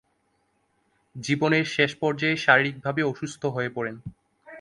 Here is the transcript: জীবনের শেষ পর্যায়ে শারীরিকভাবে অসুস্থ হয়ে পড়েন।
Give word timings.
জীবনের 1.15 1.65
শেষ 1.65 1.91
পর্যায়ে 1.95 2.37
শারীরিকভাবে 2.37 3.01
অসুস্থ 3.03 3.41
হয়ে 3.45 3.69
পড়েন। 3.69 3.95